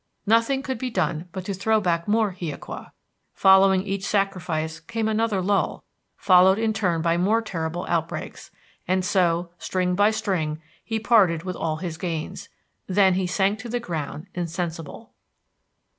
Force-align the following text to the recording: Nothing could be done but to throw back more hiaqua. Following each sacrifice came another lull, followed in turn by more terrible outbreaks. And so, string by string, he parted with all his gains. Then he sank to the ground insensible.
Nothing 0.25 0.63
could 0.63 0.79
be 0.79 0.89
done 0.89 1.29
but 1.31 1.45
to 1.45 1.53
throw 1.53 1.79
back 1.79 2.07
more 2.07 2.31
hiaqua. 2.31 2.91
Following 3.35 3.83
each 3.83 4.03
sacrifice 4.03 4.79
came 4.79 5.07
another 5.07 5.43
lull, 5.43 5.83
followed 6.17 6.57
in 6.57 6.73
turn 6.73 7.03
by 7.03 7.17
more 7.17 7.39
terrible 7.39 7.85
outbreaks. 7.87 8.49
And 8.87 9.05
so, 9.05 9.51
string 9.59 9.93
by 9.93 10.09
string, 10.09 10.59
he 10.83 10.99
parted 10.99 11.43
with 11.43 11.55
all 11.55 11.75
his 11.75 11.99
gains. 11.99 12.49
Then 12.87 13.13
he 13.13 13.27
sank 13.27 13.59
to 13.59 13.69
the 13.69 13.79
ground 13.79 14.25
insensible. 14.33 15.13